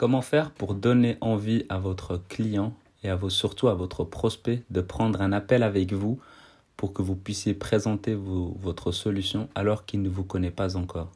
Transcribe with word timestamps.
Comment 0.00 0.22
faire 0.22 0.50
pour 0.52 0.72
donner 0.72 1.18
envie 1.20 1.66
à 1.68 1.78
votre 1.78 2.22
client 2.30 2.72
et 3.04 3.10
surtout 3.28 3.68
à 3.68 3.74
votre 3.74 4.02
prospect 4.02 4.62
de 4.70 4.80
prendre 4.80 5.20
un 5.20 5.30
appel 5.30 5.62
avec 5.62 5.92
vous 5.92 6.18
pour 6.78 6.94
que 6.94 7.02
vous 7.02 7.16
puissiez 7.16 7.52
présenter 7.52 8.16
votre 8.16 8.92
solution 8.92 9.50
alors 9.54 9.84
qu'il 9.84 10.00
ne 10.00 10.08
vous 10.08 10.24
connaît 10.24 10.50
pas 10.50 10.78
encore? 10.78 11.12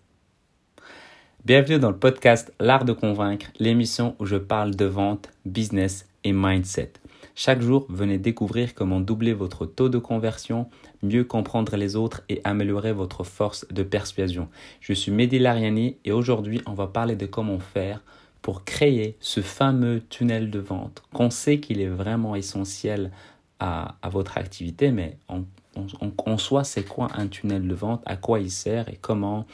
Bienvenue 1.46 1.78
dans 1.78 1.88
le 1.88 1.96
podcast 1.96 2.52
L'Art 2.60 2.84
de 2.84 2.92
Convaincre, 2.92 3.46
l'émission 3.58 4.16
où 4.18 4.26
je 4.26 4.36
parle 4.36 4.76
de 4.76 4.84
vente, 4.84 5.30
business 5.46 6.06
et 6.22 6.34
mindset. 6.34 6.92
Chaque 7.34 7.62
jour, 7.62 7.86
venez 7.88 8.18
découvrir 8.18 8.74
comment 8.74 9.00
doubler 9.00 9.32
votre 9.32 9.64
taux 9.64 9.88
de 9.88 9.96
conversion, 9.96 10.68
mieux 11.02 11.24
comprendre 11.24 11.74
les 11.78 11.96
autres 11.96 12.20
et 12.28 12.42
améliorer 12.44 12.92
votre 12.92 13.24
force 13.24 13.66
de 13.70 13.82
persuasion. 13.82 14.50
Je 14.82 14.92
suis 14.92 15.10
Mehdi 15.10 15.38
Lariani 15.38 15.96
et 16.04 16.12
aujourd'hui, 16.12 16.60
on 16.66 16.74
va 16.74 16.86
parler 16.86 17.16
de 17.16 17.24
comment 17.24 17.60
faire 17.60 18.02
pour 18.44 18.66
créer 18.66 19.16
ce 19.20 19.40
fameux 19.40 20.02
tunnel 20.10 20.50
de 20.50 20.58
vente 20.58 21.02
qu'on 21.14 21.30
sait 21.30 21.60
qu'il 21.60 21.80
est 21.80 21.88
vraiment 21.88 22.34
essentiel 22.36 23.10
à, 23.58 23.94
votre 24.10 24.36
activité, 24.36 24.90
mais 24.90 25.16
en, 25.28 26.36
soi, 26.36 26.62
c'est 26.62 26.86
quoi 26.86 27.08
un 27.14 27.26
tunnel 27.28 27.66
de 27.66 27.74
vente, 27.74 28.02
à 28.04 28.16
quoi 28.18 28.40
il 28.40 28.50
sert? 28.50 28.90
Et 28.90 28.98
comment 29.00 29.46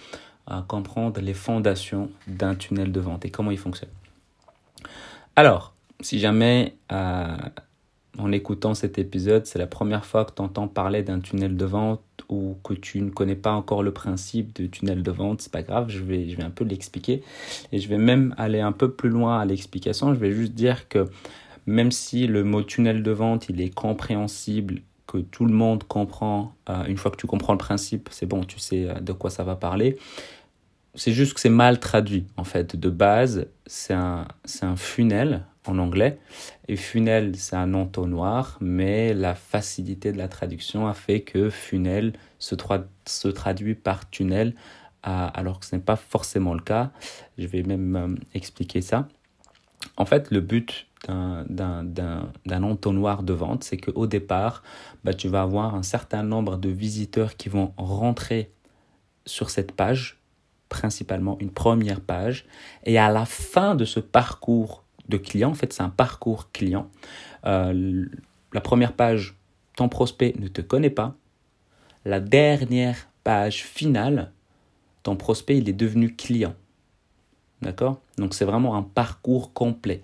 euh, 0.51 0.61
comprendre 0.63 1.21
les 1.21 1.35
fondations 1.35 2.11
d'un 2.27 2.57
tunnel 2.57 2.91
de 2.91 2.99
vente? 2.99 3.25
Et 3.25 3.31
comment 3.31 3.53
il 3.53 3.59
fonctionne? 3.59 3.91
Alors, 5.37 5.73
si 6.01 6.19
jamais 6.19 6.75
euh, 6.91 7.37
en 8.19 8.33
écoutant 8.33 8.75
cet 8.75 8.99
épisode, 8.99 9.47
c'est 9.47 9.59
la 9.59 9.67
première 9.67 10.05
fois 10.05 10.25
que 10.25 10.33
tu 10.35 10.43
entends 10.43 10.69
parler 10.69 11.03
d'un 11.03 11.21
tunnel 11.21 11.57
de 11.57 11.65
vente 11.65 12.03
ou 12.29 12.57
que 12.65 12.75
tu 12.75 13.01
ne 13.01 13.11
connais 13.11 13.37
pas 13.37 13.53
encore 13.53 13.83
le 13.83 13.93
principe 13.93 14.55
de 14.55 14.67
tunnel 14.67 15.03
de 15.03 15.11
vente, 15.11 15.43
c'est 15.43 15.53
pas 15.53 15.63
grave, 15.63 15.89
je 15.89 16.03
vais, 16.03 16.29
je 16.29 16.37
vais 16.37 16.43
un 16.43 16.51
peu 16.51 16.65
l'expliquer. 16.65 17.23
Et 17.73 17.79
je 17.79 17.89
vais 17.89 17.99
même 17.99 18.35
aller 18.37 18.61
un 18.61 18.73
peu 18.73 18.91
plus 18.93 19.11
loin 19.11 19.39
à 19.39 19.45
l'explication. 19.45 20.15
Je 20.15 20.19
vais 20.19 20.33
juste 20.33 20.55
dire 20.55 20.89
que 20.89 21.09
même 21.67 21.93
si 21.93 22.27
le 22.27 22.45
mot 22.45 22.63
tunnel 22.63 23.03
de 23.03 23.11
vente, 23.11 23.49
il 23.49 23.61
est 23.61 23.75
compréhensible, 23.75 24.83
que 25.07 25.19
tout 25.19 25.45
le 25.45 25.53
monde 25.53 25.85
comprend, 25.85 26.55
euh, 26.69 26.85
une 26.85 26.97
fois 26.97 27.11
que 27.11 27.17
tu 27.17 27.27
comprends 27.27 27.53
le 27.53 27.59
principe, 27.59 28.09
c'est 28.13 28.27
bon, 28.27 28.45
tu 28.45 28.61
sais 28.61 28.89
euh, 28.89 28.95
de 29.01 29.13
quoi 29.13 29.31
ça 29.31 29.43
va 29.43 29.57
parler. 29.57 29.99
C'est 30.95 31.13
juste 31.13 31.35
que 31.35 31.41
c'est 31.41 31.49
mal 31.49 31.81
traduit, 31.81 32.27
en 32.37 32.45
fait. 32.45 32.77
De 32.77 32.91
base, 32.91 33.47
c'est 33.67 33.95
un, 33.95 34.27
un 34.63 34.77
funnel, 34.77 35.45
en 35.67 35.79
anglais. 35.79 36.19
Et 36.69 36.77
funnel, 36.77 37.37
c'est 37.37 37.57
un 37.57 37.75
entonnoir, 37.75 38.57
mais 38.61 39.15
la 39.15 39.35
facilité 39.35 40.13
de 40.13 40.19
la 40.19 40.29
traduction 40.29 40.87
a 40.87 40.95
fait 40.95 41.21
que 41.21 41.51
funnel 41.51 42.15
se, 42.39 42.55
se 43.07 43.29
traduit 43.29 43.75
par 43.75 44.09
tunnel, 44.11 44.55
alors 45.03 45.61
que 45.61 45.67
ce 45.67 45.77
n'est 45.77 45.83
pas 45.83 45.97
forcément 45.97 46.55
le 46.55 46.61
cas. 46.61 46.91
Je 47.39 47.47
vais 47.47 47.63
même 47.63 47.97
euh, 47.97 48.15
expliquer 48.35 48.83
ça. 48.83 49.09
En 49.97 50.05
fait, 50.05 50.31
le 50.31 50.41
but 50.41 50.87
d'un 51.09 52.63
entonnoir 52.63 53.23
de 53.23 53.33
vente, 53.33 53.65
c'est 53.65 53.79
qu'au 53.79 54.07
départ, 54.07 54.63
bah, 55.03 55.15
tu 55.15 55.29
vas 55.29 55.41
avoir 55.41 55.75
un 55.75 55.83
certain 55.83 56.23
nombre 56.23 56.59
de 56.59 56.69
visiteurs 56.69 57.37
qui 57.37 57.49
vont 57.49 57.73
rentrer 57.79 58.53
sur 59.25 59.49
cette 59.49 59.73
page, 59.73 60.21
principalement 60.69 61.39
une 61.41 61.51
première 61.51 62.03
page, 62.03 62.45
et 62.85 62.99
à 62.99 63.11
la 63.11 63.25
fin 63.25 63.75
de 63.75 63.87
ce 63.87 63.99
parcours 64.01 64.85
de 65.11 65.19
client. 65.19 65.51
En 65.51 65.55
fait, 65.55 65.73
c'est 65.73 65.83
un 65.83 65.91
parcours 65.91 66.51
client. 66.53 66.89
Euh, 67.45 68.07
la 68.53 68.61
première 68.61 68.95
page, 68.95 69.37
ton 69.77 69.89
prospect 69.89 70.35
ne 70.39 70.49
te 70.49 70.61
connaît 70.61 70.91
pas. 70.91 71.15
La 72.05 72.21
dernière 72.21 73.09
page 73.25 73.65
finale, 73.65 74.33
ton 75.03 75.17
prospect, 75.17 75.59
il 75.59 75.69
est 75.69 75.75
devenu 75.75 76.15
client. 76.15 76.55
D'accord? 77.63 78.01
Donc, 78.17 78.33
c'est 78.33 78.47
vraiment 78.47 78.75
un 78.77 78.83
parcours 78.83 79.53
complet. 79.53 80.01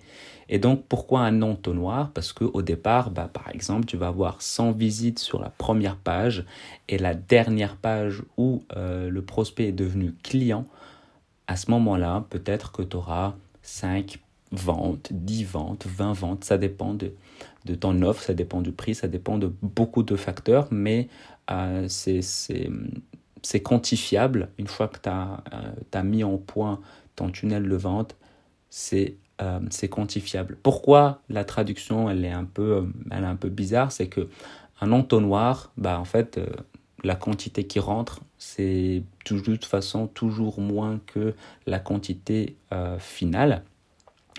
Et 0.49 0.59
donc, 0.59 0.85
pourquoi 0.87 1.21
un 1.21 1.41
entonnoir? 1.41 2.11
Parce 2.11 2.31
qu'au 2.31 2.61
départ, 2.61 3.09
bah, 3.09 3.29
par 3.31 3.49
exemple, 3.49 3.85
tu 3.85 3.97
vas 3.97 4.07
avoir 4.07 4.41
100 4.41 4.71
visites 4.71 5.19
sur 5.19 5.41
la 5.41 5.49
première 5.49 5.97
page 5.97 6.45
et 6.87 6.97
la 6.97 7.15
dernière 7.15 7.75
page 7.75 8.23
où 8.37 8.63
euh, 8.75 9.09
le 9.09 9.21
prospect 9.21 9.69
est 9.69 9.73
devenu 9.73 10.13
client. 10.23 10.65
À 11.47 11.55
ce 11.55 11.71
moment-là, 11.71 12.25
peut-être 12.29 12.71
que 12.71 12.83
tu 12.83 12.95
auras 12.95 13.35
5 13.63 14.19
ventes, 14.51 15.09
10 15.11 15.43
ventes, 15.43 15.85
20 15.87 16.13
ventes, 16.13 16.43
ça 16.43 16.57
dépend 16.57 16.93
de, 16.93 17.13
de 17.65 17.75
ton 17.75 18.01
offre, 18.01 18.23
ça 18.23 18.33
dépend 18.33 18.61
du 18.61 18.71
prix, 18.71 18.95
ça 18.95 19.07
dépend 19.07 19.37
de 19.37 19.51
beaucoup 19.61 20.03
de 20.03 20.15
facteurs, 20.15 20.67
mais 20.71 21.09
euh, 21.51 21.87
c'est 21.89 23.59
quantifiable. 23.61 24.49
Une 24.57 24.67
fois 24.67 24.87
que 24.87 24.99
tu 24.99 25.09
as, 25.09 25.43
euh, 25.95 26.03
mis 26.03 26.23
en 26.23 26.37
point 26.37 26.79
ton 27.15 27.29
tunnel 27.29 27.67
de 27.67 27.75
vente, 27.75 28.15
euh, 28.93 29.59
c'est 29.69 29.89
quantifiable. 29.89 30.57
Pourquoi 30.63 31.21
la 31.29 31.43
traduction 31.43 32.09
elle 32.09 32.25
est 32.25 32.31
un 32.31 32.45
peu, 32.45 32.87
elle 33.11 33.23
est 33.23 33.27
un 33.27 33.35
peu 33.35 33.49
bizarre? 33.49 33.91
C'est 33.91 34.07
que 34.07 34.29
un 34.81 34.91
entonnoir, 34.91 35.71
bah, 35.77 35.99
en 35.99 36.05
fait, 36.05 36.39
la 37.03 37.15
quantité 37.15 37.65
qui 37.65 37.79
rentre, 37.79 38.21
c'est 38.37 39.03
de 39.29 39.39
toute 39.39 39.65
façon 39.65 40.07
toujours 40.07 40.61
moins 40.61 40.99
que 41.07 41.33
la 41.65 41.79
quantité 41.79 42.55
finale 42.99 43.63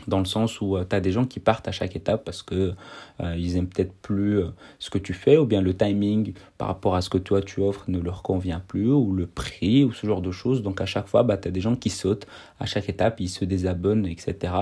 dans 0.09 0.19
le 0.19 0.25
sens 0.25 0.61
où 0.61 0.77
euh, 0.77 0.85
tu 0.89 0.97
as 0.97 1.01
des 1.01 1.13
gens 1.13 1.25
qui 1.25 1.39
partent 1.39 1.69
à 1.69 1.73
chaque 1.73 1.95
étape 1.95 2.25
parce 2.25 2.43
que 2.43 2.73
euh, 3.21 3.37
ils 3.37 3.57
aiment 3.57 3.69
peut-être 3.69 3.93
plus 3.93 4.39
euh, 4.39 4.49
ce 4.79 4.91
que 4.91 4.99
tu 4.99 5.13
fais 5.13 5.37
ou 5.37 5.45
bien 5.45 5.61
le 5.61 5.75
timing 5.75 6.33
par 6.57 6.69
rapport 6.69 6.97
à 6.97 7.03
ce 7.03 7.11
que 7.11 7.19
toi 7.19 7.43
tu 7.43 7.61
offres 7.61 7.85
ne 7.89 8.01
leur 8.01 8.23
convient 8.23 8.61
plus 8.61 8.91
ou 8.91 9.13
le 9.13 9.27
prix 9.27 9.85
ou 9.85 9.93
ce 9.93 10.07
genre 10.07 10.23
de 10.23 10.31
choses. 10.31 10.63
Donc 10.63 10.81
à 10.81 10.87
chaque 10.87 11.07
fois, 11.07 11.23
bah, 11.23 11.37
tu 11.37 11.49
as 11.49 11.51
des 11.51 11.61
gens 11.61 11.77
qui 11.77 11.91
sautent 11.91 12.27
à 12.59 12.67
chaque 12.67 12.89
étape, 12.89 13.21
ils 13.21 13.29
se 13.29 13.45
désabonnent, 13.45 14.07
etc. 14.07 14.53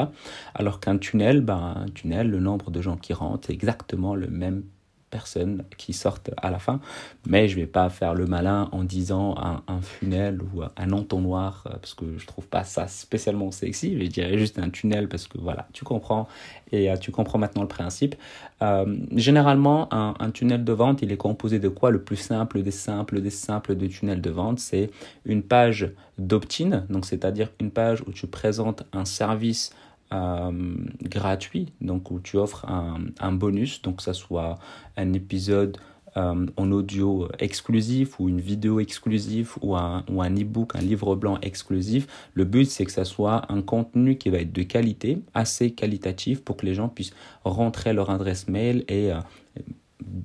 Alors 0.55 0.81
qu'un 0.81 0.99
tunnel, 0.99 1.41
bah, 1.41 1.75
un 1.77 1.87
tunnel, 1.87 2.29
le 2.29 2.41
nombre 2.41 2.71
de 2.71 2.83
gens 2.83 2.97
qui 2.97 3.13
rentrent, 3.13 3.47
c'est 3.47 3.53
exactement 3.53 4.15
le 4.15 4.27
même 4.27 4.65
qui 5.77 5.93
sortent 5.93 6.31
à 6.37 6.51
la 6.51 6.59
fin. 6.59 6.81
Mais 7.27 7.49
je 7.49 7.57
vais 7.57 7.67
pas 7.67 7.89
faire 7.91 8.15
le 8.15 8.27
malin 8.27 8.69
en 8.73 8.85
disant 8.85 9.35
un, 9.39 9.63
un 9.69 9.81
funnel 9.81 10.41
ou 10.43 10.63
un 10.63 10.93
entonnoir 10.93 11.65
euh, 11.67 11.71
parce 11.71 11.95
que 11.95 12.19
je 12.19 12.27
trouve 12.27 12.47
pas 12.47 12.65
ça 12.65 12.87
spécialement 12.89 13.51
sexy. 13.51 13.99
Je 13.99 14.07
dirais 14.07 14.39
juste 14.39 14.59
un 14.59 14.71
tunnel 14.71 15.09
parce 15.09 15.27
que 15.27 15.39
voilà, 15.39 15.69
tu 15.73 15.85
comprends 15.85 16.29
et 16.73 16.91
euh, 16.91 16.97
tu 16.97 17.11
comprends 17.11 17.39
maintenant 17.39 17.63
le 17.63 17.69
principe. 17.69 18.15
Euh, 18.63 18.97
généralement, 19.15 19.93
un, 19.93 20.15
un, 20.19 20.31
tunnel 20.31 20.65
de 20.65 20.73
vente, 20.73 21.03
il 21.03 21.13
est 21.13 21.17
composé 21.17 21.59
de 21.59 21.69
quoi? 21.69 21.91
Le 21.91 22.01
plus 22.01 22.17
simple 22.17 22.63
des 22.63 22.71
simples 22.71 23.21
des 23.21 23.31
simples 23.31 23.77
de 23.77 23.87
tunnel 23.87 24.21
de 24.21 24.31
vente, 24.31 24.59
c'est 24.59 24.91
une 25.25 25.43
page 25.43 25.91
d'opt-in, 26.19 26.85
donc 26.89 27.05
c'est-à-dire 27.05 27.51
une 27.61 27.71
page 27.71 28.03
où 28.07 28.13
tu 28.13 28.27
présentes 28.27 28.85
un 28.93 29.05
service 29.05 29.73
euh, 30.13 30.75
gratuit, 31.03 31.73
donc 31.81 32.11
où 32.11 32.21
tu 32.21 32.37
offres 32.37 32.65
un, 32.69 32.99
un, 33.19 33.33
bonus, 33.33 33.83
donc 33.83 33.97
que 33.97 34.03
ça 34.03 34.15
soit 34.15 34.59
un 34.97 35.13
épisode 35.13 35.79
euh, 36.17 36.47
en 36.57 36.73
audio 36.73 37.29
exclusif 37.41 38.19
ou 38.19 38.31
une 38.31 38.41
vidéo 38.41 38.81
exclusive 38.81 39.53
ou 39.61 39.77
un, 39.77 40.03
ou 40.09 40.23
un 40.23 40.35
e-book, 40.35 40.75
un 40.75 40.81
livre 40.81 41.15
blanc 41.15 41.39
exclusif. 41.43 42.07
Le 42.33 42.45
but, 42.45 42.65
c'est 42.65 42.87
que 42.87 42.93
ça 42.93 43.05
soit 43.05 43.53
un 43.53 43.61
contenu 43.61 44.17
qui 44.17 44.31
va 44.31 44.39
être 44.39 44.53
de 44.53 44.63
qualité, 44.63 45.19
assez 45.35 45.73
qualitatif 45.73 46.43
pour 46.43 46.57
que 46.57 46.65
les 46.65 46.73
gens 46.75 46.89
puissent 46.89 47.13
rentrer 47.45 47.93
leur 47.93 48.09
adresse 48.09 48.49
mail 48.49 48.85
et 48.89 49.13
euh, 49.13 49.21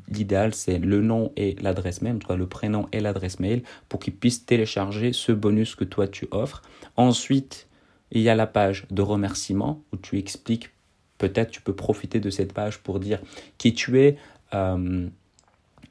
l'idéal 0.08 0.54
c'est 0.54 0.80
le 0.80 1.02
nom 1.02 1.34
et 1.36 1.56
l'adresse 1.62 2.02
mail, 2.02 2.20
le 2.30 2.48
prénom 2.48 2.88
et 2.94 3.02
l'adresse 3.02 3.42
mail 3.42 3.64
pour 3.90 4.00
qu'ils 4.00 4.16
puissent 4.16 4.46
télécharger 4.46 5.12
ce 5.12 5.34
bonus 5.34 5.76
que 5.76 5.84
toi 5.84 6.08
tu 6.08 6.28
offres. 6.32 6.62
Ensuite, 6.96 7.68
il 8.12 8.22
y 8.22 8.30
a 8.30 8.36
la 8.36 8.48
page 8.48 8.86
de 8.92 9.02
remerciement 9.02 9.82
où 9.92 9.98
tu 9.98 10.18
expliques, 10.18 10.72
peut-être 11.18 11.52
tu 11.52 11.62
peux 11.62 11.76
profiter 11.76 12.20
de 12.20 12.30
cette 12.30 12.54
page 12.54 12.80
pour 12.80 13.00
dire 13.00 13.20
qui 13.58 13.74
tu 13.74 14.00
es, 14.00 14.18
euh, 14.54 15.08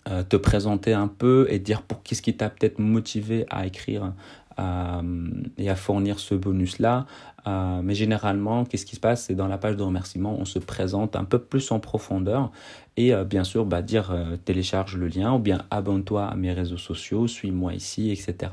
euh, 0.08 0.22
te 0.22 0.36
présenter 0.36 0.92
un 0.92 1.08
peu 1.08 1.46
et 1.50 1.58
dire 1.58 1.82
pour 1.82 2.02
qu'est-ce 2.02 2.22
qui 2.22 2.36
t'a 2.36 2.50
peut-être 2.50 2.78
motivé 2.78 3.46
à 3.50 3.66
écrire 3.66 4.12
euh, 4.58 5.28
et 5.56 5.70
à 5.70 5.76
fournir 5.76 6.18
ce 6.18 6.34
bonus-là. 6.34 7.06
mais 7.46 7.94
généralement, 7.94 8.64
qu'est-ce 8.64 8.84
qui 8.84 8.96
se 8.96 9.00
passe? 9.00 9.24
C'est 9.24 9.34
dans 9.34 9.46
la 9.46 9.56
page 9.56 9.76
de 9.76 9.82
remerciement, 9.82 10.36
on 10.38 10.44
se 10.44 10.58
présente 10.58 11.16
un 11.16 11.24
peu 11.24 11.38
plus 11.38 11.70
en 11.70 11.80
profondeur 11.80 12.50
et 12.96 13.14
bien 13.24 13.44
sûr, 13.44 13.64
bah, 13.64 13.80
dire 13.80 14.14
télécharge 14.44 14.96
le 14.96 15.08
lien 15.08 15.32
ou 15.32 15.38
bien 15.38 15.62
abonne-toi 15.70 16.26
à 16.26 16.34
mes 16.34 16.52
réseaux 16.52 16.76
sociaux, 16.76 17.26
suis-moi 17.26 17.72
ici, 17.74 18.10
etc. 18.10 18.50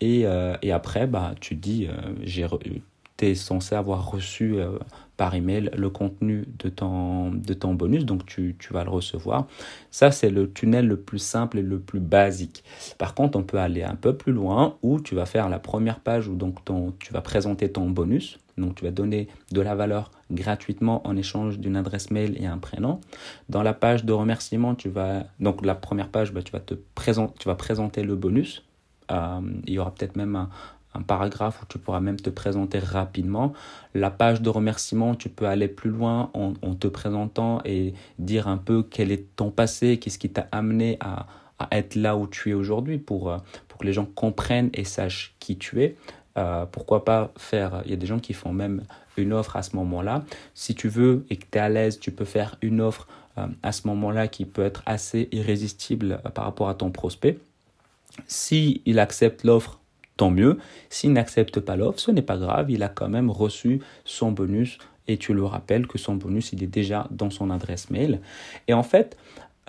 Et, 0.00 0.22
euh, 0.24 0.56
et 0.62 0.72
après, 0.72 1.06
bah, 1.06 1.34
tu 1.40 1.54
dis, 1.54 1.86
euh, 1.86 2.78
tu 3.16 3.26
es 3.26 3.34
censé 3.34 3.74
avoir 3.74 4.10
reçu 4.10 4.56
euh, 4.56 4.78
par 5.16 5.34
email 5.34 5.70
le 5.76 5.90
contenu 5.90 6.46
de 6.58 6.70
ton, 6.70 7.30
de 7.30 7.52
ton 7.52 7.74
bonus, 7.74 8.06
donc 8.06 8.24
tu, 8.24 8.56
tu 8.58 8.72
vas 8.72 8.84
le 8.84 8.90
recevoir. 8.90 9.46
Ça, 9.90 10.10
c'est 10.10 10.30
le 10.30 10.50
tunnel 10.50 10.86
le 10.86 10.96
plus 10.96 11.18
simple 11.18 11.58
et 11.58 11.62
le 11.62 11.78
plus 11.78 12.00
basique. 12.00 12.64
Par 12.96 13.14
contre, 13.14 13.38
on 13.38 13.42
peut 13.42 13.58
aller 13.58 13.82
un 13.82 13.96
peu 13.96 14.16
plus 14.16 14.32
loin 14.32 14.78
où 14.82 15.00
tu 15.00 15.14
vas 15.14 15.26
faire 15.26 15.50
la 15.50 15.58
première 15.58 16.00
page 16.00 16.28
où 16.28 16.34
donc 16.34 16.64
ton, 16.64 16.94
tu 16.98 17.12
vas 17.12 17.20
présenter 17.20 17.70
ton 17.70 17.90
bonus. 17.90 18.38
Donc, 18.56 18.74
tu 18.76 18.84
vas 18.84 18.90
donner 18.90 19.28
de 19.52 19.60
la 19.60 19.74
valeur 19.74 20.10
gratuitement 20.30 21.06
en 21.06 21.16
échange 21.16 21.58
d'une 21.58 21.76
adresse 21.76 22.10
mail 22.10 22.36
et 22.38 22.46
un 22.46 22.58
prénom. 22.58 23.00
Dans 23.48 23.62
la 23.62 23.72
page 23.72 24.04
de 24.04 24.12
remerciement, 24.12 24.74
tu 24.74 24.88
vas 24.88 25.24
donc 25.38 25.64
la 25.64 25.74
première 25.74 26.08
page, 26.08 26.32
bah, 26.32 26.42
tu 26.42 26.52
vas 26.52 26.60
te 26.60 26.74
tu 26.74 27.48
vas 27.48 27.54
présenter 27.54 28.02
le 28.02 28.16
bonus. 28.16 28.62
Euh, 29.10 29.40
il 29.66 29.74
y 29.74 29.78
aura 29.78 29.94
peut-être 29.94 30.16
même 30.16 30.48
un 30.94 31.02
paragraphe 31.02 31.62
où 31.62 31.66
tu 31.68 31.78
pourras 31.78 32.00
même 32.00 32.18
te 32.18 32.30
présenter 32.30 32.78
rapidement. 32.78 33.52
La 33.94 34.10
page 34.10 34.42
de 34.42 34.48
remerciement, 34.48 35.14
tu 35.14 35.28
peux 35.28 35.46
aller 35.46 35.68
plus 35.68 35.90
loin 35.90 36.30
en, 36.34 36.52
te 36.74 36.88
présentant 36.88 37.60
et 37.64 37.94
dire 38.18 38.48
un 38.48 38.56
peu 38.56 38.82
quel 38.82 39.12
est 39.12 39.36
ton 39.36 39.50
passé, 39.50 39.98
qu'est-ce 39.98 40.18
qui 40.18 40.30
t'a 40.30 40.48
amené 40.52 40.98
à, 41.00 41.26
être 41.72 41.94
là 41.94 42.16
où 42.16 42.26
tu 42.26 42.50
es 42.50 42.54
aujourd'hui 42.54 42.96
pour, 42.96 43.30
euh, 43.30 43.36
pour 43.68 43.78
que 43.78 43.86
les 43.86 43.92
gens 43.92 44.06
comprennent 44.06 44.70
et 44.72 44.84
sachent 44.84 45.34
qui 45.40 45.58
tu 45.58 45.82
es. 45.82 45.94
Euh, 46.38 46.64
pourquoi 46.64 47.04
pas 47.04 47.32
faire, 47.36 47.82
il 47.84 47.90
y 47.90 47.92
a 47.92 47.96
des 47.98 48.06
gens 48.06 48.18
qui 48.18 48.32
font 48.32 48.52
même 48.52 48.82
une 49.18 49.34
offre 49.34 49.56
à 49.56 49.62
ce 49.62 49.76
moment-là. 49.76 50.24
Si 50.54 50.74
tu 50.74 50.88
veux 50.88 51.26
et 51.28 51.36
que 51.36 51.44
tu 51.50 51.58
es 51.58 51.60
à 51.60 51.68
l'aise, 51.68 52.00
tu 52.00 52.12
peux 52.12 52.24
faire 52.24 52.56
une 52.62 52.80
offre 52.80 53.06
à 53.62 53.72
ce 53.72 53.86
moment-là 53.88 54.28
qui 54.28 54.44
peut 54.44 54.64
être 54.64 54.82
assez 54.86 55.28
irrésistible 55.32 56.20
par 56.34 56.44
rapport 56.44 56.68
à 56.68 56.74
ton 56.74 56.90
prospect. 56.90 57.38
Si 58.26 58.82
il 58.86 58.98
accepte 58.98 59.44
l'offre, 59.44 59.80
tant 60.16 60.30
mieux. 60.30 60.58
S'il 60.90 61.14
n'accepte 61.14 61.60
pas 61.60 61.76
l'offre, 61.76 61.98
ce 61.98 62.10
n'est 62.10 62.20
pas 62.20 62.36
grave, 62.36 62.70
il 62.70 62.82
a 62.82 62.90
quand 62.90 63.08
même 63.08 63.30
reçu 63.30 63.80
son 64.04 64.32
bonus 64.32 64.76
et 65.08 65.16
tu 65.16 65.32
le 65.32 65.44
rappelles 65.44 65.86
que 65.86 65.96
son 65.96 66.14
bonus, 66.14 66.52
il 66.52 66.62
est 66.62 66.66
déjà 66.66 67.08
dans 67.10 67.30
son 67.30 67.48
adresse 67.48 67.88
mail. 67.90 68.20
Et 68.68 68.74
en 68.74 68.82
fait, 68.82 69.16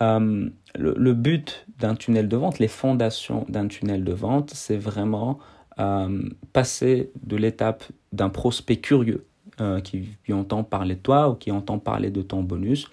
euh, 0.02 0.48
le, 0.74 1.12
but 1.14 1.66
d'un 1.78 1.94
tunnel 1.94 2.28
de 2.28 2.36
vente, 2.36 2.58
les 2.58 2.68
fondations 2.68 3.46
d'un 3.48 3.66
tunnel 3.66 4.04
de 4.04 4.12
vente, 4.12 4.50
c'est 4.50 4.76
vraiment 4.76 5.38
euh, 5.78 6.22
passer 6.52 7.10
de 7.22 7.36
l'étape 7.36 7.84
d'un 8.12 8.28
prospect 8.28 8.76
curieux 8.76 9.24
euh, 9.60 9.80
qui, 9.80 10.10
qui 10.24 10.32
entend 10.34 10.64
parler 10.64 10.96
de 10.96 11.00
toi 11.00 11.30
ou 11.30 11.34
qui 11.34 11.50
entend 11.50 11.78
parler 11.78 12.10
de 12.10 12.20
ton 12.20 12.42
bonus 12.42 12.88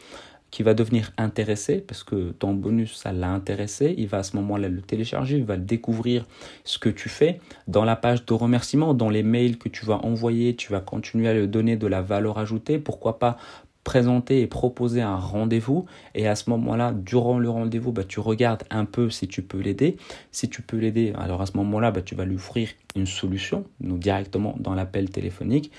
qui 0.52 0.64
va 0.64 0.74
devenir 0.74 1.12
intéressé 1.18 1.78
parce 1.78 2.04
que 2.04 2.32
ton 2.32 2.54
bonus, 2.54 2.96
ça 2.96 3.12
l'a 3.12 3.30
intéressé. 3.30 3.94
Il 3.98 4.08
va 4.08 4.20
à 4.20 4.24
ce 4.24 4.36
moment-là 4.38 4.70
le 4.70 4.82
télécharger, 4.82 5.38
il 5.38 5.46
va 5.46 5.58
découvrir 5.58 6.26
ce 6.64 6.80
que 6.80 6.90
tu 6.90 7.10
fais. 7.10 7.40
Dans 7.68 7.86
la 7.86 7.96
page 7.96 8.26
de 8.26 8.34
remerciement, 8.34 8.94
dans 8.94 9.10
les 9.10 9.24
mails 9.24 9.58
que 9.58 9.70
tu 9.70 9.86
vas 9.86 9.98
envoyer, 10.06 10.56
tu 10.56 10.72
vas 10.72 10.80
continuer 10.80 11.28
à 11.30 11.34
lui 11.34 11.48
donner 11.48 11.76
de 11.76 11.88
la 11.88 12.02
valeur 12.02 12.38
ajoutée. 12.38 12.80
Pourquoi 12.80 13.20
pas 13.20 13.38
présenter 13.84 14.42
et 14.42 14.48
proposer 14.48 15.02
un 15.02 15.16
rendez-vous 15.16 15.86
et 16.14 16.28
à 16.28 16.36
ce 16.36 16.50
moment-là, 16.52 16.94
durant 16.94 17.40
le 17.40 17.50
rendez-vous, 17.50 17.92
bah, 17.92 18.04
tu 18.04 18.20
regardes 18.20 18.64
un 18.70 18.86
peu 18.86 19.10
si 19.10 19.28
tu 19.28 19.42
peux 19.42 19.60
l'aider. 19.60 19.98
Si 20.32 20.50
tu 20.50 20.62
peux 20.62 20.78
l'aider, 20.78 21.14
alors 21.18 21.42
à 21.42 21.46
ce 21.46 21.58
moment-là, 21.58 21.90
bah, 21.92 22.02
tu 22.02 22.14
vas 22.14 22.26
lui 22.26 22.36
offrir 22.36 22.70
une 22.96 23.08
solution, 23.08 23.66
nous 23.80 23.98
directement 23.98 24.56
dans 24.60 24.76
l'appel 24.76 25.10
téléphonique. 25.10 25.72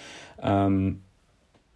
Euh, 0.44 0.90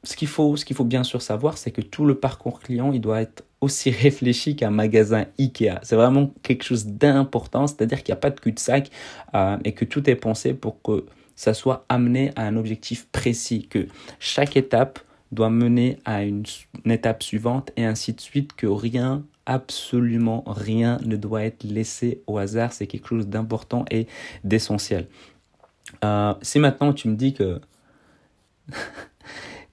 ce 0.05 0.17
qu'il 0.17 0.29
faut, 0.29 0.55
faut 0.57 0.85
bien 0.85 1.03
sûr 1.03 1.23
savoir, 1.23 1.59
c'est 1.59 1.71
que 1.71 1.81
tout 1.81 2.05
le 2.05 2.15
parcours 2.15 2.61
client, 2.61 2.93
il 2.93 3.01
doit 3.01 3.23
être 3.23 3.45
aussi 3.61 3.91
réfléchi 4.07 4.55
qu'un 4.57 4.71
magasin 4.71 5.27
Ikea. 5.39 5.81
C'est 5.83 5.97
vraiment 5.97 6.33
quelque 6.43 6.63
chose 6.63 6.87
d'important, 6.87 7.67
c'est-à-dire 7.67 8.03
qu'il 8.03 8.13
n'y 8.13 8.19
a 8.19 8.21
pas 8.21 8.31
de 8.31 8.39
cul-de-sac 8.39 8.91
euh, 9.35 9.57
et 9.65 9.73
que 9.73 9.85
tout 9.85 10.09
est 10.09 10.17
pensé 10.17 10.55
pour 10.55 10.81
que 10.83 11.07
ça 11.37 11.55
soit 11.55 11.85
amené 11.89 12.31
à 12.37 12.47
un 12.47 12.57
objectif 12.57 13.07
précis, 13.11 13.67
que 13.69 13.89
chaque 14.21 14.57
étape 14.57 15.01
doit 15.33 15.51
mener 15.51 15.99
à 16.05 16.23
une, 16.23 16.45
étape 16.85 17.23
suivante 17.23 17.73
et 17.77 17.85
ainsi 17.85 18.13
de 18.13 18.21
suite, 18.21 18.55
que 18.55 18.67
rien, 18.67 19.25
absolument 19.47 20.45
rien 20.47 20.99
ne 21.05 21.17
doit 21.17 21.43
être 21.43 21.65
laissé 21.65 22.23
au 22.27 22.39
hasard. 22.39 22.73
C'est 22.73 22.87
quelque 22.87 23.09
chose 23.09 23.27
d'important 23.27 23.85
et 23.91 24.07
d'essentiel. 24.45 25.09
Euh, 26.05 26.35
si 26.41 26.59
maintenant 26.61 26.93
tu 26.93 27.09
me 27.09 27.17
dis 27.17 27.35
que 27.35 27.61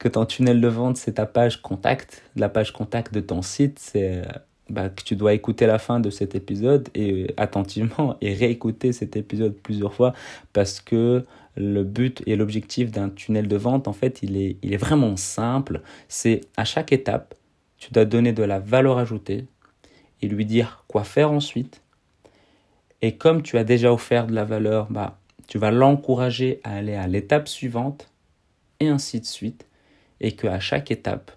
que 0.01 0.07
ton 0.07 0.25
tunnel 0.25 0.59
de 0.59 0.67
vente, 0.67 0.97
c'est 0.97 1.13
ta 1.13 1.27
page 1.27 1.61
contact, 1.61 2.23
la 2.35 2.49
page 2.49 2.73
contact 2.73 3.13
de 3.13 3.19
ton 3.19 3.43
site, 3.43 3.77
c'est 3.77 4.23
bah, 4.67 4.89
que 4.89 5.03
tu 5.03 5.15
dois 5.15 5.35
écouter 5.35 5.67
la 5.67 5.77
fin 5.77 5.99
de 5.99 6.09
cet 6.09 6.33
épisode 6.33 6.89
et 6.95 7.31
attentivement 7.37 8.17
et 8.21 8.33
réécouter 8.33 8.93
cet 8.93 9.15
épisode 9.15 9.53
plusieurs 9.53 9.93
fois 9.93 10.13
parce 10.53 10.79
que 10.79 11.23
le 11.55 11.83
but 11.83 12.23
et 12.25 12.35
l'objectif 12.35 12.89
d'un 12.89 13.09
tunnel 13.09 13.47
de 13.47 13.55
vente, 13.55 13.87
en 13.87 13.93
fait, 13.93 14.23
il 14.23 14.37
est, 14.37 14.57
il 14.63 14.73
est 14.73 14.77
vraiment 14.77 15.15
simple. 15.17 15.81
C'est 16.07 16.41
à 16.57 16.65
chaque 16.65 16.91
étape, 16.91 17.35
tu 17.77 17.93
dois 17.93 18.05
donner 18.05 18.33
de 18.33 18.41
la 18.41 18.57
valeur 18.57 18.97
ajoutée 18.97 19.45
et 20.23 20.27
lui 20.27 20.47
dire 20.47 20.83
quoi 20.87 21.03
faire 21.03 21.31
ensuite. 21.31 21.83
Et 23.03 23.17
comme 23.17 23.43
tu 23.43 23.55
as 23.55 23.63
déjà 23.63 23.93
offert 23.93 24.25
de 24.25 24.33
la 24.33 24.45
valeur, 24.45 24.87
bah, 24.89 25.19
tu 25.47 25.59
vas 25.59 25.69
l'encourager 25.69 26.59
à 26.63 26.77
aller 26.77 26.95
à 26.95 27.05
l'étape 27.05 27.47
suivante 27.47 28.09
et 28.79 28.87
ainsi 28.87 29.19
de 29.19 29.25
suite 29.27 29.67
et 30.21 30.31
qu'à 30.31 30.59
chaque 30.59 30.91
étape, 30.91 31.31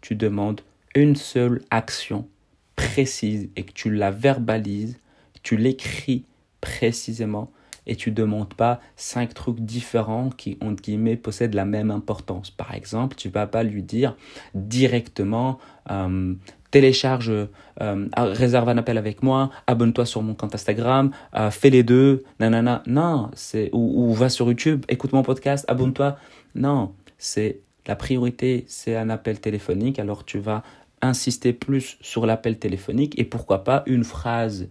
tu 0.00 0.14
demandes 0.14 0.60
une 0.94 1.16
seule 1.16 1.62
action 1.70 2.28
précise 2.76 3.48
et 3.56 3.62
que 3.62 3.72
tu 3.72 3.90
la 3.90 4.10
verbalises, 4.10 4.98
tu 5.42 5.56
l'écris 5.56 6.24
précisément 6.60 7.50
et 7.86 7.96
tu 7.96 8.10
demandes 8.10 8.54
pas 8.54 8.80
cinq 8.96 9.34
trucs 9.34 9.60
différents 9.60 10.30
qui, 10.30 10.56
entre 10.60 10.82
guillemets, 10.82 11.16
possèdent 11.16 11.54
la 11.54 11.64
même 11.64 11.90
importance. 11.90 12.50
Par 12.50 12.74
exemple, 12.74 13.14
tu 13.16 13.28
vas 13.28 13.46
pas 13.46 13.62
lui 13.62 13.82
dire 13.82 14.16
directement 14.54 15.58
euh, 15.90 16.34
télécharge, 16.70 17.30
euh, 17.30 18.08
réserve 18.16 18.68
un 18.70 18.78
appel 18.78 18.98
avec 18.98 19.22
moi, 19.22 19.50
abonne-toi 19.66 20.06
sur 20.06 20.22
mon 20.22 20.34
compte 20.34 20.54
Instagram, 20.54 21.10
euh, 21.36 21.50
fais 21.50 21.70
les 21.70 21.82
deux, 21.82 22.24
nanana. 22.40 22.82
Non, 22.86 23.30
c'est 23.34 23.70
ou 23.72 24.12
va 24.14 24.28
sur 24.28 24.48
YouTube, 24.48 24.84
écoute 24.88 25.12
mon 25.12 25.22
podcast, 25.22 25.64
abonne-toi. 25.68 26.16
Non, 26.54 26.94
c'est 27.18 27.60
la 27.86 27.96
priorité, 27.96 28.64
c'est 28.68 28.96
un 28.96 29.10
appel 29.10 29.40
téléphonique, 29.40 29.98
alors 29.98 30.24
tu 30.24 30.38
vas 30.38 30.62
insister 31.02 31.52
plus 31.52 31.98
sur 32.00 32.26
l'appel 32.26 32.58
téléphonique 32.58 33.18
et 33.18 33.24
pourquoi 33.24 33.62
pas 33.64 33.82
une 33.86 34.04
phrase 34.04 34.68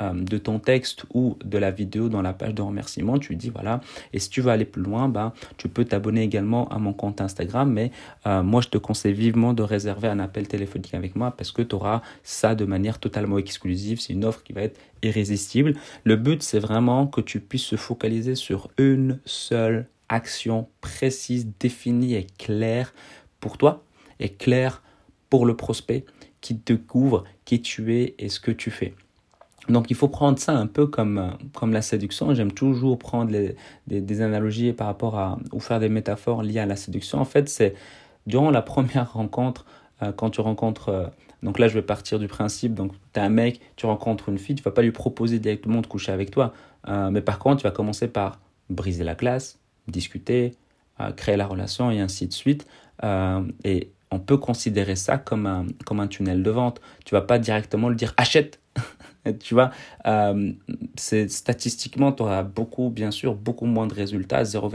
euh, 0.00 0.12
de 0.14 0.38
ton 0.38 0.58
texte 0.58 1.04
ou 1.12 1.36
de 1.44 1.58
la 1.58 1.70
vidéo 1.70 2.08
dans 2.08 2.22
la 2.22 2.32
page 2.32 2.54
de 2.54 2.62
remerciement, 2.62 3.18
tu 3.18 3.36
dis 3.36 3.50
voilà, 3.50 3.80
et 4.12 4.18
si 4.18 4.30
tu 4.30 4.40
veux 4.40 4.50
aller 4.50 4.64
plus 4.64 4.82
loin, 4.82 5.08
ben, 5.08 5.32
tu 5.56 5.68
peux 5.68 5.84
t'abonner 5.84 6.22
également 6.22 6.68
à 6.68 6.78
mon 6.78 6.92
compte 6.92 7.20
Instagram, 7.20 7.70
mais 7.70 7.90
euh, 8.26 8.42
moi 8.42 8.60
je 8.62 8.68
te 8.68 8.78
conseille 8.78 9.12
vivement 9.12 9.52
de 9.52 9.62
réserver 9.62 10.08
un 10.08 10.18
appel 10.18 10.48
téléphonique 10.48 10.94
avec 10.94 11.14
moi 11.14 11.32
parce 11.36 11.52
que 11.52 11.62
tu 11.62 11.74
auras 11.74 12.00
ça 12.22 12.54
de 12.54 12.64
manière 12.64 12.98
totalement 12.98 13.38
exclusive, 13.38 14.00
c'est 14.00 14.12
une 14.12 14.24
offre 14.24 14.42
qui 14.42 14.52
va 14.52 14.62
être 14.62 14.80
irrésistible. 15.02 15.74
Le 16.04 16.16
but 16.16 16.42
c'est 16.42 16.60
vraiment 16.60 17.06
que 17.06 17.20
tu 17.20 17.40
puisses 17.40 17.64
se 17.64 17.76
focaliser 17.76 18.34
sur 18.34 18.70
une 18.78 19.20
seule 19.24 19.88
action 20.12 20.68
précise, 20.80 21.48
définie 21.58 22.14
et 22.14 22.26
claire 22.38 22.94
pour 23.40 23.58
toi 23.58 23.82
et 24.20 24.28
claire 24.28 24.82
pour 25.30 25.46
le 25.46 25.56
prospect 25.56 26.04
qui 26.40 26.58
te 26.58 26.74
couvre 26.74 27.24
qui 27.44 27.62
tu 27.62 27.96
es 27.96 28.14
et 28.18 28.28
ce 28.28 28.38
que 28.38 28.50
tu 28.50 28.70
fais. 28.70 28.94
Donc 29.68 29.90
il 29.90 29.96
faut 29.96 30.08
prendre 30.08 30.38
ça 30.38 30.52
un 30.52 30.66
peu 30.66 30.86
comme, 30.86 31.36
comme 31.54 31.72
la 31.72 31.82
séduction. 31.82 32.34
J'aime 32.34 32.52
toujours 32.52 32.98
prendre 32.98 33.30
des, 33.86 34.20
analogies 34.20 34.72
par 34.72 34.88
rapport 34.88 35.18
à, 35.18 35.38
ou 35.52 35.60
faire 35.60 35.80
des 35.80 35.88
métaphores 35.88 36.42
liées 36.42 36.58
à 36.58 36.66
la 36.66 36.76
séduction. 36.76 37.18
En 37.18 37.24
fait, 37.24 37.48
c'est 37.48 37.74
durant 38.26 38.50
la 38.50 38.62
première 38.62 39.12
rencontre, 39.14 39.64
euh, 40.02 40.12
quand 40.12 40.30
tu 40.30 40.40
rencontres... 40.40 40.88
Euh, 40.88 41.06
donc 41.42 41.58
là, 41.58 41.66
je 41.66 41.74
vais 41.74 41.82
partir 41.82 42.20
du 42.20 42.28
principe, 42.28 42.74
donc 42.74 42.92
tu 43.12 43.18
es 43.18 43.22
un 43.22 43.28
mec, 43.28 43.60
tu 43.74 43.86
rencontres 43.86 44.28
une 44.28 44.38
fille, 44.38 44.54
tu 44.54 44.62
vas 44.62 44.70
pas 44.70 44.82
lui 44.82 44.92
proposer 44.92 45.40
directement 45.40 45.80
de 45.80 45.88
coucher 45.88 46.12
avec 46.12 46.30
toi. 46.30 46.52
Euh, 46.88 47.10
mais 47.10 47.20
par 47.20 47.40
contre, 47.40 47.62
tu 47.62 47.64
vas 47.64 47.72
commencer 47.72 48.06
par 48.06 48.38
briser 48.70 49.02
la 49.02 49.16
glace, 49.16 49.58
discuter, 49.88 50.54
euh, 51.00 51.12
créer 51.12 51.36
la 51.36 51.46
relation 51.46 51.90
et 51.90 52.00
ainsi 52.00 52.26
de 52.26 52.32
suite. 52.32 52.66
Euh, 53.02 53.42
et 53.64 53.90
on 54.10 54.18
peut 54.18 54.36
considérer 54.36 54.96
ça 54.96 55.18
comme 55.18 55.46
un, 55.46 55.66
comme 55.86 56.00
un 56.00 56.06
tunnel 56.06 56.42
de 56.42 56.50
vente. 56.50 56.80
Tu 57.04 57.14
vas 57.14 57.22
pas 57.22 57.38
directement 57.38 57.88
le 57.88 57.94
dire 57.94 58.14
achète. 58.16 58.60
tu 59.40 59.54
vois, 59.54 59.70
euh, 60.06 60.52
statistiquement, 60.96 62.12
tu 62.12 62.22
auras 62.22 62.42
beaucoup, 62.42 62.90
bien 62.90 63.10
sûr, 63.10 63.34
beaucoup 63.34 63.66
moins 63.66 63.86
de 63.86 63.94
résultats, 63.94 64.44
0, 64.44 64.70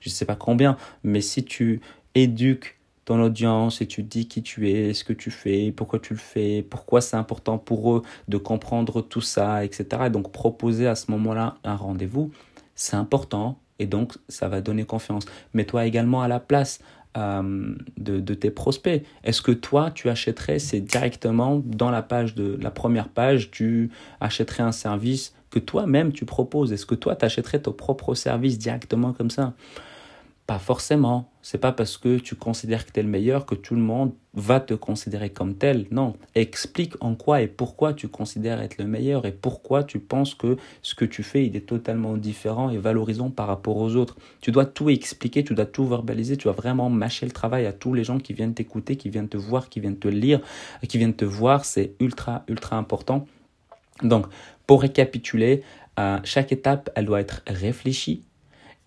je 0.00 0.08
sais 0.08 0.24
pas 0.24 0.36
combien. 0.36 0.76
Mais 1.02 1.20
si 1.20 1.44
tu 1.44 1.80
éduques 2.14 2.78
ton 3.04 3.22
audience 3.22 3.80
et 3.80 3.86
tu 3.86 4.02
dis 4.02 4.28
qui 4.28 4.42
tu 4.42 4.70
es, 4.70 4.92
ce 4.92 5.02
que 5.02 5.14
tu 5.14 5.30
fais, 5.30 5.72
pourquoi 5.72 5.98
tu 5.98 6.12
le 6.12 6.18
fais, 6.18 6.62
pourquoi 6.62 7.00
c'est 7.00 7.16
important 7.16 7.56
pour 7.56 7.96
eux 7.96 8.02
de 8.28 8.36
comprendre 8.36 9.00
tout 9.00 9.22
ça, 9.22 9.64
etc. 9.64 9.86
Et 10.06 10.10
donc 10.10 10.30
proposer 10.30 10.86
à 10.86 10.94
ce 10.94 11.10
moment-là 11.12 11.56
un 11.64 11.74
rendez-vous, 11.74 12.30
c'est 12.74 12.96
important 12.96 13.58
et 13.78 13.86
donc 13.86 14.14
ça 14.28 14.48
va 14.48 14.60
donner 14.60 14.84
confiance. 14.84 15.24
Mets-toi 15.54 15.86
également 15.86 16.22
à 16.22 16.28
la 16.28 16.40
place 16.40 16.80
euh, 17.16 17.74
de, 17.96 18.20
de, 18.20 18.34
tes 18.34 18.50
prospects. 18.50 19.02
Est-ce 19.24 19.42
que 19.42 19.52
toi, 19.52 19.90
tu 19.90 20.08
achèterais, 20.08 20.58
c'est 20.58 20.80
directement 20.80 21.60
dans 21.64 21.90
la 21.90 22.02
page 22.02 22.34
de 22.34 22.58
la 22.60 22.70
première 22.70 23.08
page, 23.08 23.50
tu 23.50 23.90
achèterais 24.20 24.62
un 24.62 24.72
service 24.72 25.34
que 25.50 25.58
toi-même 25.58 26.12
tu 26.12 26.26
proposes? 26.26 26.72
Est-ce 26.72 26.86
que 26.86 26.94
toi, 26.94 27.16
tu 27.16 27.24
achèterais 27.24 27.60
ton 27.60 27.72
propre 27.72 28.14
service 28.14 28.58
directement 28.58 29.12
comme 29.12 29.30
ça? 29.30 29.54
Pas 30.48 30.58
forcément. 30.58 31.30
C'est 31.42 31.58
pas 31.58 31.72
parce 31.72 31.98
que 31.98 32.16
tu 32.16 32.34
considères 32.34 32.86
que 32.86 32.90
tu 32.90 33.00
es 33.00 33.02
le 33.02 33.08
meilleur 33.10 33.44
que 33.44 33.54
tout 33.54 33.74
le 33.74 33.82
monde 33.82 34.14
va 34.32 34.60
te 34.60 34.72
considérer 34.72 35.28
comme 35.28 35.54
tel. 35.54 35.86
Non. 35.90 36.14
Explique 36.34 36.94
en 37.00 37.16
quoi 37.16 37.42
et 37.42 37.48
pourquoi 37.48 37.92
tu 37.92 38.08
considères 38.08 38.58
être 38.62 38.78
le 38.78 38.86
meilleur 38.86 39.26
et 39.26 39.32
pourquoi 39.32 39.84
tu 39.84 39.98
penses 39.98 40.34
que 40.34 40.56
ce 40.80 40.94
que 40.94 41.04
tu 41.04 41.22
fais, 41.22 41.44
il 41.44 41.54
est 41.54 41.68
totalement 41.68 42.16
différent 42.16 42.70
et 42.70 42.78
valorisant 42.78 43.28
par 43.28 43.46
rapport 43.46 43.76
aux 43.76 43.94
autres. 43.94 44.16
Tu 44.40 44.50
dois 44.50 44.64
tout 44.64 44.88
expliquer, 44.88 45.44
tu 45.44 45.52
dois 45.54 45.66
tout 45.66 45.86
verbaliser, 45.86 46.38
tu 46.38 46.44
dois 46.44 46.54
vraiment 46.54 46.88
mâcher 46.88 47.26
le 47.26 47.32
travail 47.32 47.66
à 47.66 47.74
tous 47.74 47.92
les 47.92 48.02
gens 48.02 48.18
qui 48.18 48.32
viennent 48.32 48.54
t'écouter, 48.54 48.96
qui 48.96 49.10
viennent 49.10 49.28
te 49.28 49.36
voir, 49.36 49.68
qui 49.68 49.80
viennent 49.80 49.98
te 49.98 50.08
lire, 50.08 50.40
qui 50.88 50.96
viennent 50.96 51.12
te 51.12 51.26
voir. 51.26 51.66
C'est 51.66 51.92
ultra, 52.00 52.44
ultra 52.48 52.76
important. 52.76 53.26
Donc, 54.02 54.24
pour 54.66 54.80
récapituler, 54.80 55.62
euh, 55.98 56.18
chaque 56.24 56.52
étape, 56.52 56.88
elle 56.94 57.04
doit 57.04 57.20
être 57.20 57.42
réfléchie, 57.46 58.22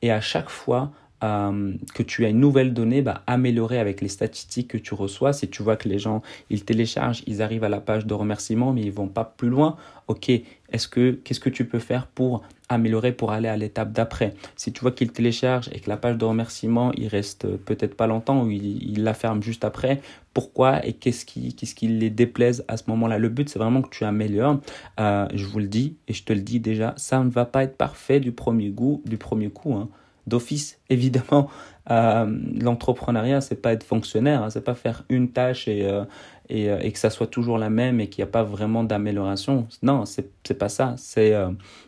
et 0.01 0.12
à 0.12 0.22
chaque 0.22 0.50
fois 0.50 0.91
euh, 1.24 1.74
que 1.94 2.04
tu 2.04 2.25
as 2.25 2.30
une 2.30 2.40
nouvelle 2.40 2.74
donnée, 2.74 3.01
bah, 3.01 3.22
améliorer 3.28 3.80
avec 3.80 4.01
les 4.01 4.08
statistiques 4.08 4.70
que 4.70 4.78
tu 4.78 4.94
reçois. 4.94 5.34
Si 5.34 5.50
tu 5.50 5.63
vois 5.63 5.75
que 5.75 5.88
les 5.88 6.00
gens, 6.00 6.22
ils 6.50 6.66
téléchargent, 6.66 7.24
ils 7.28 7.42
arrivent 7.42 7.63
à 7.63 7.70
la 7.70 7.82
page 7.82 8.06
de 8.06 8.13
remerciement, 8.13 8.74
mais 8.74 8.82
ils 8.82 8.92
vont 8.92 9.08
pas 9.08 9.24
plus 9.25 9.50
loin, 9.50 9.75
ok, 10.08 10.32
est-ce 10.72 10.88
que, 10.88 11.12
qu'est-ce 11.12 11.40
que 11.40 11.50
tu 11.50 11.66
peux 11.66 11.80
faire 11.80 12.08
pour 12.08 12.44
améliorer, 12.70 13.12
pour 13.12 13.32
aller 13.32 13.48
à 13.48 13.58
l'étape 13.58 13.92
d'après? 13.92 14.34
Si 14.56 14.72
tu 14.72 14.82
vois 14.82 14.92
qu'ils 14.92 15.12
téléchargent 15.12 15.70
et 15.74 15.80
que 15.80 15.90
la 15.90 15.98
page 15.98 16.18
de 16.18 16.25
remerciement, 16.25 16.92
il 16.98 17.08
reste 17.08 17.48
peut-être 17.58 17.96
pas 17.96 18.08
longtemps 18.08 18.44
ou 18.44 18.50
il, 18.50 19.04
la 19.04 19.13
ferme 19.13 19.44
juste 19.44 19.66
après, 19.66 20.01
pourquoi 20.34 20.86
et 20.86 20.94
qu'est-ce 20.94 21.25
qui, 21.25 21.54
qu'est-ce 21.54 21.75
qui 21.75 21.88
les 21.88 22.10
déplaise 22.10 22.63
à 22.68 22.78
ce 22.78 22.84
moment-là? 22.88 23.18
Le 23.18 23.30
but, 23.30 23.50
c'est 23.50 23.60
vraiment 23.60 23.82
que 23.82 23.90
tu 23.90 24.06
améliores. 24.06 24.60
Euh, 25.00 25.28
je 25.34 25.46
vous 25.46 25.60
le 25.60 25.68
dis 25.68 25.98
et 26.08 26.13
je 26.13 26.24
te 26.24 26.34
le 26.34 26.42
dis 26.42 26.60
déjà, 26.60 26.94
ça 26.98 27.24
ne 27.24 27.30
va 27.30 27.46
pas 27.46 27.63
être 27.63 27.78
parfait 27.78 28.20
du 28.20 28.32
premier 28.32 28.70
goût, 28.70 29.01
du 29.06 29.18
premier 29.18 29.50
coup. 29.50 29.74
Hein 29.74 29.90
d'office. 30.28 30.80
Évidemment, 30.90 31.50
euh, 31.90 32.40
l'entrepreneuriat, 32.60 33.42
c'est 33.42 33.56
pas 33.56 33.74
être 33.74 33.84
fonctionnaire, 33.84 34.44
hein, 34.44 34.50
c'est 34.50 34.63
pas 34.63 34.75
faire 34.75 35.04
une 35.10 35.32
tâche 35.32 35.68
et, 35.68 35.86
euh, 35.86 36.06
et, 36.50 36.70
euh, 36.70 36.80
et, 36.82 36.92
que 36.92 37.00
ça 37.00 37.10
soit 37.10 37.28
toujours 37.28 37.58
la 37.58 37.70
même 37.70 38.00
et 38.00 38.08
qu'il 38.08 38.24
n'y 38.24 38.30
a 38.30 38.32
pas 38.32 38.44
vraiment 38.44 38.84
d'amélioration. 38.84 39.68
Non, 39.82 40.06
c'est 40.06 40.58
pas 40.58 40.70
ça. 40.70 40.96
C'est 40.98 41.34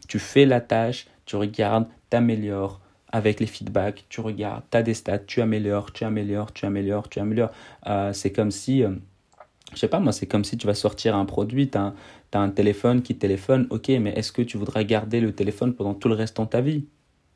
tu 0.07 0.19
fais 0.19 0.45
la 0.45 0.61
tâche, 0.61 1.07
tu 1.25 1.35
regardes, 1.35 1.87
t'améliores 2.09 2.81
avec 3.11 3.39
les 3.39 3.45
feedbacks, 3.45 4.05
tu 4.09 4.21
regardes, 4.21 4.63
tu 4.71 4.77
as 4.77 4.81
des 4.81 4.95
stats, 4.95 5.19
tu 5.19 5.41
améliores, 5.41 5.93
tu 5.93 6.03
améliores, 6.03 6.51
tu 6.51 6.65
améliores, 6.65 7.09
tu 7.09 7.19
améliores. 7.19 7.51
c'est 8.13 8.31
comme 8.31 8.49
si, 8.49 8.83
je 9.73 9.79
sais 9.79 9.87
pas 9.87 9.99
moi, 9.99 10.11
c'est 10.11 10.25
comme 10.25 10.43
si 10.43 10.57
tu 10.57 10.65
vas 10.65 10.73
sortir 10.73 11.15
un 11.15 11.25
produit, 11.25 11.69
tu 11.69 11.77
as, 11.77 11.93
un 12.33 12.49
téléphone 12.49 13.03
qui 13.03 13.15
téléphone, 13.15 13.67
ok, 13.69 13.89
mais 14.01 14.11
est-ce 14.15 14.31
que 14.31 14.41
tu 14.41 14.57
voudrais 14.57 14.85
garder 14.85 15.19
le 15.19 15.33
téléphone 15.33 15.75
pendant 15.75 15.93
tout 15.93 16.09
le 16.09 16.15
reste 16.15 16.41
de 16.41 16.45
ta 16.45 16.61
vie? 16.61 16.85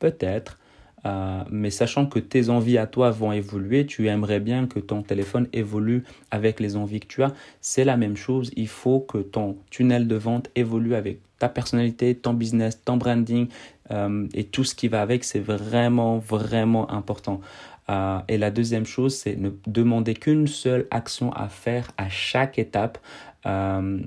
Peut-être. 0.00 0.58
Euh, 1.06 1.42
mais 1.50 1.70
sachant 1.70 2.06
que 2.06 2.18
tes 2.18 2.50
envies 2.50 2.78
à 2.78 2.86
toi 2.86 3.10
vont 3.10 3.32
évoluer, 3.32 3.86
tu 3.86 4.08
aimerais 4.08 4.40
bien 4.40 4.66
que 4.66 4.78
ton 4.78 5.02
téléphone 5.02 5.48
évolue 5.52 6.04
avec 6.30 6.60
les 6.60 6.76
envies 6.76 7.00
que 7.00 7.06
tu 7.06 7.22
as. 7.22 7.32
C'est 7.60 7.84
la 7.84 7.96
même 7.96 8.16
chose, 8.16 8.50
il 8.56 8.68
faut 8.68 9.00
que 9.00 9.18
ton 9.18 9.56
tunnel 9.70 10.08
de 10.08 10.16
vente 10.16 10.50
évolue 10.54 10.94
avec 10.94 11.20
ta 11.38 11.48
personnalité, 11.48 12.14
ton 12.14 12.34
business, 12.34 12.82
ton 12.84 12.96
branding 12.96 13.46
euh, 13.90 14.26
et 14.34 14.44
tout 14.44 14.64
ce 14.64 14.74
qui 14.74 14.88
va 14.88 15.02
avec. 15.02 15.24
C'est 15.24 15.40
vraiment, 15.40 16.18
vraiment 16.18 16.90
important. 16.90 17.40
Euh, 17.90 18.18
et 18.28 18.36
la 18.36 18.50
deuxième 18.50 18.84
chose, 18.84 19.14
c'est 19.14 19.36
ne 19.36 19.50
demander 19.66 20.14
qu'une 20.14 20.46
seule 20.46 20.86
action 20.90 21.32
à 21.32 21.48
faire 21.48 21.90
à 21.96 22.08
chaque 22.08 22.58
étape. 22.58 22.98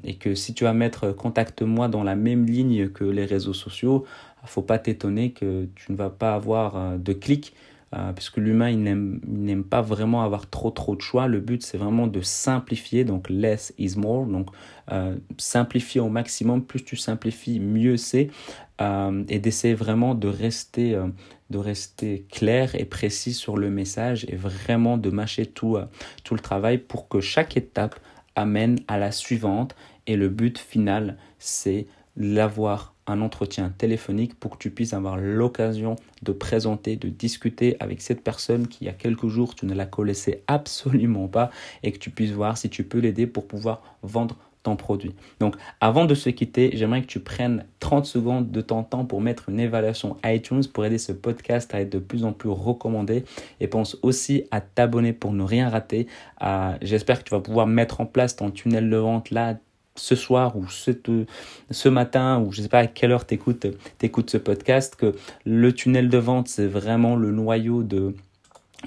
et 0.03 0.15
que 0.19 0.35
si 0.35 0.53
tu 0.53 0.65
vas 0.65 0.73
mettre 0.73 1.13
contacte-moi 1.13 1.87
dans 1.87 2.03
la 2.03 2.15
même 2.15 2.45
ligne 2.45 2.89
que 2.89 3.05
les 3.05 3.25
réseaux 3.25 3.55
sociaux, 3.55 4.05
faut 4.45 4.61
pas 4.61 4.79
t'étonner 4.79 5.31
que 5.31 5.67
tu 5.75 5.91
ne 5.91 5.97
vas 5.97 6.09
pas 6.09 6.33
avoir 6.33 6.75
euh, 6.75 6.97
de 6.97 7.13
clics, 7.13 7.53
euh, 7.93 8.13
puisque 8.13 8.37
l'humain, 8.37 8.69
il 8.69 8.81
n'aime 8.81 9.63
pas 9.65 9.81
vraiment 9.81 10.23
avoir 10.23 10.49
trop 10.49 10.71
trop 10.71 10.95
de 10.95 11.01
choix. 11.01 11.27
Le 11.27 11.41
but, 11.41 11.61
c'est 11.61 11.77
vraiment 11.77 12.07
de 12.07 12.21
simplifier, 12.21 13.03
donc 13.03 13.29
less 13.29 13.73
is 13.77 13.97
more, 13.97 14.25
donc 14.25 14.49
euh, 14.91 15.17
simplifier 15.37 15.99
au 15.99 16.07
maximum. 16.07 16.63
Plus 16.63 16.85
tu 16.85 16.95
simplifies, 16.95 17.59
mieux 17.59 17.97
c'est, 17.97 18.29
et 19.27 19.37
d'essayer 19.37 19.75
vraiment 19.75 20.15
de 20.15 20.27
rester, 20.27 20.99
de 21.51 21.57
rester 21.59 22.25
clair 22.31 22.73
et 22.73 22.85
précis 22.85 23.33
sur 23.33 23.55
le 23.55 23.69
message 23.69 24.25
et 24.27 24.35
vraiment 24.35 24.97
de 24.97 25.11
mâcher 25.11 25.45
tout, 25.45 25.77
tout 26.23 26.33
le 26.33 26.39
travail 26.39 26.79
pour 26.79 27.07
que 27.07 27.19
chaque 27.21 27.57
étape 27.57 27.99
amène 28.35 28.79
à 28.87 28.97
la 28.97 29.11
suivante. 29.11 29.75
Et 30.07 30.15
le 30.15 30.29
but 30.29 30.57
final, 30.57 31.17
c'est 31.37 31.85
l'avoir 32.17 32.95
un 33.11 33.21
entretien 33.21 33.73
téléphonique 33.77 34.35
pour 34.35 34.51
que 34.51 34.57
tu 34.57 34.71
puisses 34.71 34.93
avoir 34.93 35.17
l'occasion 35.17 35.95
de 36.21 36.31
présenter, 36.31 36.95
de 36.95 37.09
discuter 37.09 37.77
avec 37.79 38.01
cette 38.01 38.23
personne 38.23 38.67
qui 38.67 38.85
il 38.85 38.87
y 38.87 38.89
a 38.89 38.93
quelques 38.93 39.27
jours 39.27 39.53
tu 39.55 39.65
ne 39.65 39.73
la 39.73 39.85
connaissais 39.85 40.43
absolument 40.47 41.27
pas 41.27 41.51
et 41.83 41.91
que 41.91 41.97
tu 41.97 42.09
puisses 42.09 42.31
voir 42.31 42.57
si 42.57 42.69
tu 42.69 42.83
peux 42.83 42.99
l'aider 42.99 43.27
pour 43.27 43.47
pouvoir 43.47 43.81
vendre 44.01 44.37
ton 44.63 44.75
produit. 44.75 45.15
Donc 45.39 45.55
avant 45.79 46.05
de 46.05 46.13
se 46.13 46.29
quitter, 46.29 46.71
j'aimerais 46.73 47.01
que 47.01 47.07
tu 47.07 47.19
prennes 47.19 47.65
30 47.79 48.05
secondes 48.05 48.51
de 48.51 48.61
ton 48.61 48.83
temps 48.83 49.05
pour 49.05 49.21
mettre 49.21 49.49
une 49.49 49.59
évaluation 49.59 50.17
iTunes 50.23 50.63
pour 50.71 50.85
aider 50.85 50.97
ce 50.97 51.11
podcast 51.11 51.73
à 51.73 51.81
être 51.81 51.91
de 51.91 51.99
plus 51.99 52.25
en 52.25 52.33
plus 52.33 52.49
recommandé 52.49 53.23
et 53.59 53.67
pense 53.67 53.97
aussi 54.03 54.43
à 54.51 54.61
t'abonner 54.61 55.13
pour 55.13 55.33
ne 55.33 55.43
rien 55.43 55.69
rater. 55.69 56.07
Euh, 56.43 56.73
j'espère 56.81 57.19
que 57.19 57.23
tu 57.23 57.31
vas 57.31 57.41
pouvoir 57.41 57.67
mettre 57.67 58.01
en 58.01 58.05
place 58.05 58.35
ton 58.35 58.51
tunnel 58.51 58.89
de 58.89 58.97
vente 58.97 59.31
là 59.31 59.57
ce 59.95 60.15
soir 60.15 60.57
ou 60.57 60.67
ce, 60.67 60.91
ce 61.69 61.89
matin 61.89 62.39
ou 62.39 62.51
je 62.51 62.59
ne 62.59 62.63
sais 62.63 62.69
pas 62.69 62.79
à 62.79 62.87
quelle 62.87 63.11
heure 63.11 63.25
tu 63.25 63.35
écoutes, 63.35 63.65
ce 64.29 64.37
podcast, 64.37 64.95
que 64.95 65.13
le 65.45 65.73
tunnel 65.73 66.09
de 66.09 66.17
vente, 66.17 66.47
c'est 66.47 66.67
vraiment 66.67 67.15
le 67.15 67.31
noyau 67.31 67.83
de, 67.83 68.15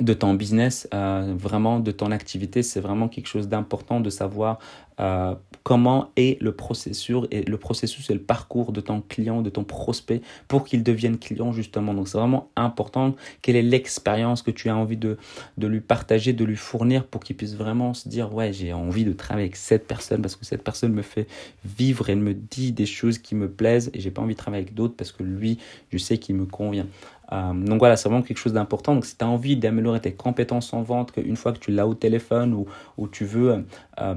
de 0.01 0.13
ton 0.13 0.35
business, 0.35 0.89
euh, 0.93 1.35
vraiment 1.37 1.79
de 1.79 1.91
ton 1.91 2.11
activité, 2.11 2.63
c'est 2.63 2.81
vraiment 2.81 3.09
quelque 3.09 3.29
chose 3.29 3.49
d'important 3.49 4.01
de 4.01 4.11
savoir 4.11 4.59
euh, 5.01 5.35
comment 5.63 6.11
est 6.17 6.41
le 6.43 6.53
processus 6.53 7.25
et 7.31 7.43
le 7.43 7.57
processus 7.57 8.11
et 8.11 8.15
le 8.15 8.21
parcours 8.21 8.71
de 8.71 8.81
ton 8.81 9.01
client, 9.01 9.43
de 9.43 9.51
ton 9.51 9.65
prospect 9.65 10.21
pour 10.47 10.65
qu'il 10.65 10.83
devienne 10.83 11.19
client 11.19 11.53
justement? 11.53 11.95
Donc 11.95 12.09
c'est 12.09 12.19
vraiment 12.19 12.51
important 12.57 13.15
quelle 13.43 13.57
est 13.57 13.63
l'expérience 13.63 14.43
que 14.43 14.51
tu 14.51 14.69
as 14.69 14.77
envie 14.77 14.97
de, 14.97 15.17
de 15.59 15.67
lui 15.67 15.81
partager, 15.81 16.33
de 16.33 16.45
lui 16.45 16.57
fournir 16.57 17.07
pour 17.07 17.23
qu'il 17.23 17.37
puisse 17.37 17.55
vraiment 17.55 17.95
se 17.95 18.09
dire 18.09 18.33
ouais 18.35 18.53
j'ai 18.53 18.73
envie 18.73 19.05
de 19.05 19.13
travailler 19.13 19.47
avec 19.47 19.57
cette 19.57 19.87
personne 19.87 20.23
parce 20.23 20.37
que 20.37 20.45
cette 20.45 20.63
personne 20.63 20.93
me 20.93 21.03
fait 21.03 21.27
vivre 21.65 22.11
et 22.11 22.15
me 22.15 22.35
dit 22.35 22.73
des 22.73 22.87
choses 22.87 23.19
qui 23.19 23.35
me 23.35 23.51
plaisent 23.51 23.91
et 23.95 24.01
j'ai 24.01 24.11
pas 24.11 24.23
envie 24.23 24.35
de 24.35 24.39
travailler 24.39 24.63
avec 24.63 24.75
d'autres 24.75 24.95
parce 24.95 25.13
que 25.13 25.23
lui 25.23 25.59
je 25.91 25.99
sais 25.99 26.19
qu'il 26.19 26.37
me 26.37 26.47
convient. 26.47 26.87
Euh, 27.33 27.53
donc 27.53 27.79
voilà, 27.79 27.97
c'est 27.97 28.09
vraiment 28.09 28.23
quelque 28.23 28.39
chose 28.39 28.53
d'important. 28.53 28.95
Donc 28.95 29.07
si 29.07 29.17
tu 29.17 29.25
as 29.25 29.29
envie 29.29 29.57
d'améliorer 29.57 30.01
tes 30.01 30.13
compétences 30.13 30.73
en 30.73 30.83
vente, 30.83 31.13
qu'une 31.13 31.37
fois 31.37 31.53
que 31.53 31.59
tu 31.59 31.73
l'as 31.73 31.87
au 31.87 31.95
téléphone 31.95 32.55
ou, 32.55 32.67
ou 32.99 33.09
tu 33.09 33.25
veux 33.25 33.65
euh, 34.01 34.15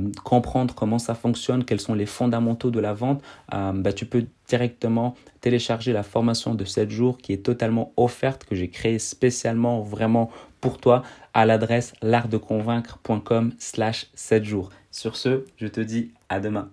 comment 0.75 1.00
ça 1.00 1.15
fonctionne, 1.15 1.63
quels 1.63 1.79
sont 1.79 1.93
les 1.93 2.05
fondamentaux 2.05 2.71
de 2.71 2.79
la 2.79 2.93
vente, 2.93 3.21
euh, 3.53 3.71
bah, 3.74 3.93
tu 3.93 4.05
peux 4.05 4.25
directement 4.47 5.15
télécharger 5.41 5.93
la 5.93 6.03
formation 6.03 6.55
de 6.55 6.65
7 6.65 6.89
jours 6.89 7.17
qui 7.17 7.33
est 7.33 7.43
totalement 7.43 7.93
offerte, 7.97 8.45
que 8.45 8.55
j'ai 8.55 8.69
créée 8.69 9.00
spécialement 9.00 9.81
vraiment 9.81 10.29
pour 10.62 10.77
toi 10.77 11.03
à 11.33 11.45
l'adresse 11.45 11.93
l'artdeconvaincre.com 12.01 13.53
slash 13.59 14.07
7 14.15 14.43
jours. 14.43 14.69
Sur 14.91 15.15
ce, 15.15 15.45
je 15.57 15.67
te 15.67 15.81
dis 15.81 16.12
à 16.29 16.39
demain. 16.39 16.69